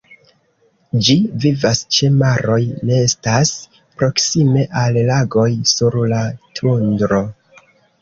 [1.07, 2.57] Ĝi vivas ĉe maroj,
[2.93, 3.53] nestas
[4.01, 6.27] proksime al lagoj, sur la
[6.63, 7.27] tundro.